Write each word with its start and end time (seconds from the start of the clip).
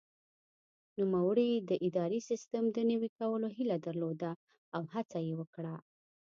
نوموړي 0.99 1.49
د 1.69 1.71
اداري 1.87 2.19
سیسټم 2.29 2.63
د 2.71 2.77
نوي 2.91 3.09
کولو 3.19 3.47
هیله 3.57 3.77
درلوده 3.85 4.31
او 4.75 4.81
هڅه 4.93 5.19
یې 5.27 5.33
وکړه. 5.39 5.75